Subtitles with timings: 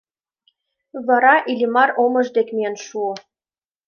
[1.07, 3.13] Вара Иллимар омыж дек миен шуо.